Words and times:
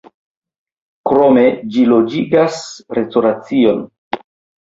Krome 1.09 1.43
ĝi 1.75 1.83
loĝigas 1.91 2.57
restoracion. 2.99 3.85